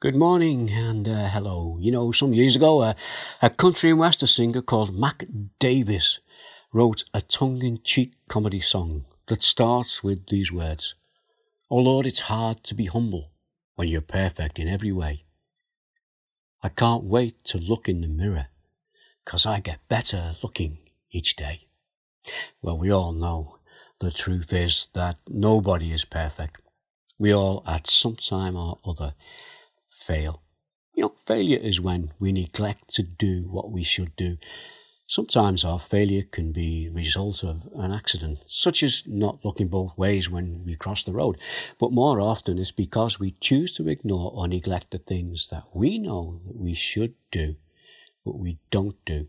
[0.00, 1.76] Good morning and uh, hello.
[1.80, 2.94] You know, some years ago, uh,
[3.42, 5.24] a country and western singer called Mac
[5.58, 6.20] Davis
[6.72, 10.94] wrote a tongue-in-cheek comedy song that starts with these words.
[11.68, 13.32] Oh Lord, it's hard to be humble
[13.74, 15.24] when you're perfect in every way.
[16.62, 18.50] I can't wait to look in the mirror,
[19.24, 20.78] 'cause I get better looking
[21.10, 21.66] each day.
[22.62, 23.58] Well, we all know
[23.98, 26.60] the truth is that nobody is perfect.
[27.18, 29.16] We all, at some time or other,
[30.08, 30.42] fail.
[30.94, 34.38] You know, failure is when we neglect to do what we should do.
[35.06, 39.96] Sometimes our failure can be a result of an accident, such as not looking both
[39.96, 41.38] ways when we cross the road.
[41.78, 45.98] But more often it's because we choose to ignore or neglect the things that we
[45.98, 47.56] know that we should do,
[48.24, 49.28] but we don't do.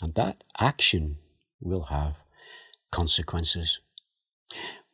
[0.00, 1.18] And that action
[1.60, 2.16] will have
[2.90, 3.80] consequences.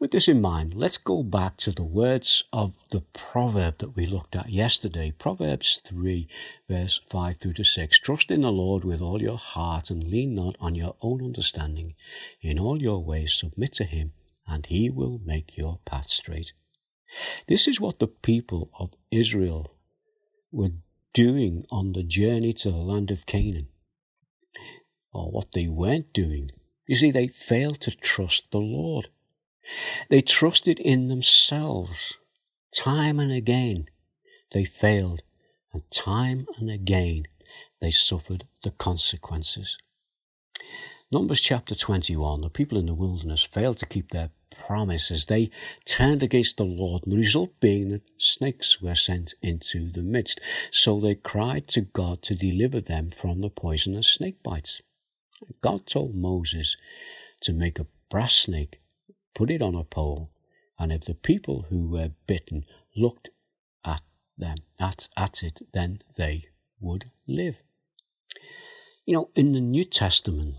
[0.02, 4.04] With this in mind, let's go back to the words of the proverb that we
[4.04, 5.12] looked at yesterday.
[5.16, 6.26] Proverbs 3,
[6.68, 8.00] verse 5 through to 6.
[8.00, 11.94] Trust in the Lord with all your heart and lean not on your own understanding.
[12.40, 14.10] In all your ways submit to him,
[14.44, 16.52] and he will make your path straight.
[17.46, 19.76] This is what the people of Israel
[20.50, 20.72] were
[21.14, 23.68] doing on the journey to the land of Canaan,
[25.12, 26.50] or what they weren't doing.
[26.88, 29.06] You see, they failed to trust the Lord.
[30.08, 32.18] They trusted in themselves.
[32.72, 33.88] Time and again
[34.52, 35.22] they failed,
[35.72, 37.24] and time and again
[37.80, 39.78] they suffered the consequences.
[41.10, 44.30] Numbers chapter 21, the people in the wilderness failed to keep their
[44.66, 45.26] promises.
[45.26, 45.50] They
[45.84, 50.40] turned against the Lord, and the result being that snakes were sent into the midst.
[50.70, 54.80] So they cried to God to deliver them from the poisonous snake bites.
[55.60, 56.76] God told Moses
[57.40, 58.80] to make a brass snake
[59.34, 60.30] put it on a pole,
[60.78, 62.64] and if the people who were bitten
[62.96, 63.28] looked
[63.84, 64.02] at
[64.36, 66.44] them at, at it, then they
[66.80, 67.62] would live.
[69.06, 70.56] You know, in the New Testament,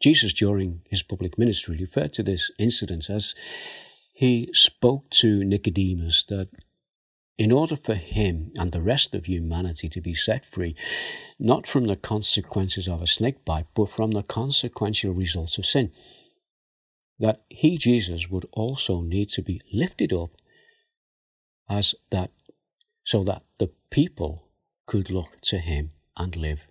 [0.00, 3.34] Jesus during his public ministry referred to this incident as
[4.12, 6.48] he spoke to Nicodemus that
[7.38, 10.74] in order for him and the rest of humanity to be set free,
[11.38, 15.92] not from the consequences of a snake bite, but from the consequential results of sin,
[17.18, 20.30] that he, Jesus, would also need to be lifted up
[21.68, 22.30] as that,
[23.04, 24.48] so that the people
[24.86, 26.66] could look to him and live.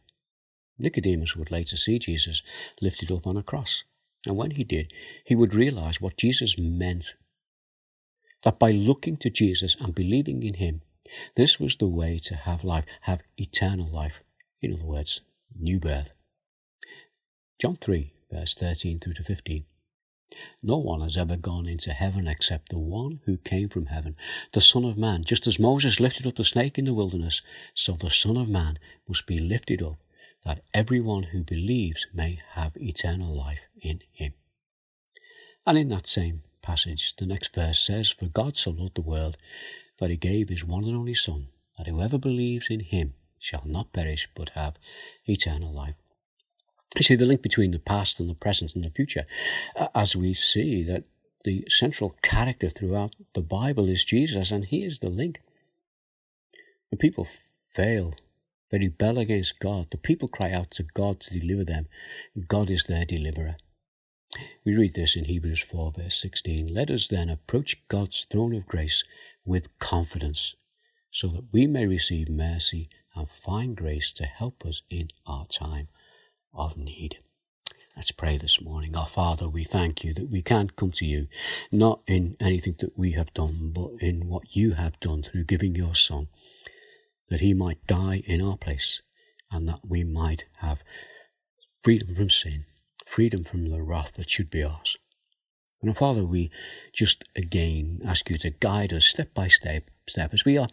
[0.80, 2.42] Nicodemus would later see Jesus
[2.82, 3.84] lifted up on a cross.
[4.26, 4.92] And when he did,
[5.26, 7.16] he would realize what Jesus meant.
[8.44, 10.82] That by looking to Jesus and believing in him,
[11.36, 14.22] this was the way to have life, have eternal life.
[14.62, 15.22] In other words,
[15.58, 16.12] new birth.
[17.62, 19.66] John 3, verse 13 through to 15.
[20.62, 24.16] No one has ever gone into heaven except the one who came from heaven,
[24.52, 25.24] the Son of Man.
[25.24, 27.42] Just as Moses lifted up the snake in the wilderness,
[27.74, 28.78] so the Son of Man
[29.08, 30.00] must be lifted up,
[30.44, 34.34] that everyone who believes may have eternal life in him.
[35.66, 39.38] And in that same passage, the next verse says, For God so loved the world
[40.00, 43.94] that he gave his one and only Son, that whoever believes in him shall not
[43.94, 44.78] perish but have
[45.26, 45.96] eternal life.
[46.96, 49.26] You see the link between the past and the present and the future,
[49.76, 51.04] uh, as we see that
[51.44, 55.42] the central character throughout the Bible is Jesus, and he is the link.
[56.90, 57.28] The people
[57.74, 58.16] fail.
[58.72, 59.88] They rebel against God.
[59.92, 61.88] The people cry out to God to deliver them.
[62.48, 63.58] God is their deliverer.
[64.66, 66.74] We read this in Hebrews 4, verse 16.
[66.74, 69.04] Let us then approach God's throne of grace
[69.46, 70.56] with confidence,
[71.12, 75.88] so that we may receive mercy and find grace to help us in our time
[76.54, 77.20] of need.
[77.96, 78.96] Let's pray this morning.
[78.96, 81.28] Our Father, we thank you that we can come to you,
[81.72, 85.76] not in anything that we have done, but in what you have done through giving
[85.76, 86.28] your Son,
[87.30, 89.02] that he might die in our place,
[89.52, 90.84] and that we might have
[91.82, 92.66] freedom from sin,
[93.06, 94.98] freedom from the wrath that should be ours.
[95.82, 96.52] And Father, we
[96.94, 100.68] just again ask you to guide us step by step, step as we are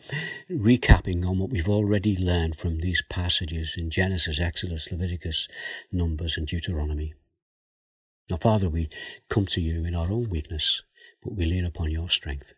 [0.51, 5.49] recapping on what we've already learned from these passages in Genesis, Exodus, Leviticus,
[5.91, 7.15] Numbers, and Deuteronomy.
[8.31, 8.89] Now, Father, we
[9.29, 10.83] come to you in our own weakness,
[11.23, 12.55] but we lean upon your strength.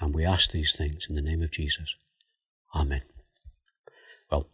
[0.00, 1.94] And we ask these things in the name of Jesus.
[2.74, 3.02] Amen.
[4.30, 4.48] Well,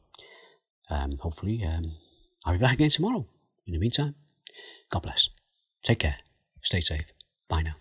[0.90, 1.96] um, hopefully, um,
[2.44, 3.26] I'll be back again tomorrow.
[3.66, 4.14] In the meantime,
[4.90, 5.28] God bless.
[5.84, 6.16] Take care.
[6.62, 7.06] Stay safe.
[7.48, 7.74] Bye now.